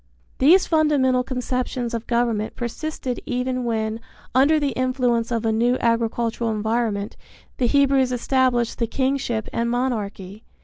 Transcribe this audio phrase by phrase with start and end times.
[0.39, 3.99] These fundamental conceptions of government persisted even when,
[4.33, 7.15] under the influence of a new agricultural environment,
[7.57, 10.43] the Hebrews established the kingship and monarchy.